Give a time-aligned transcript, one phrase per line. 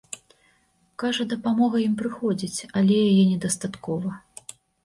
[1.03, 4.09] Кажа, дапамога ім прыходзіць, але яе недастаткова.